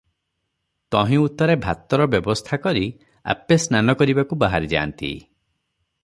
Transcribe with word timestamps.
ତହିଁ 0.93 1.17
ଉତ୍ତରେ 1.23 1.55
ଭାତରବ୍ୟବସ୍ଥା 1.65 2.59
କରି 2.63 2.83
ଆପେ 3.33 3.57
ସ୍ନାନ 3.65 3.95
କରିବାକୁ 3.99 4.39
ବାହାରିଯାନ୍ତି। 4.45 5.11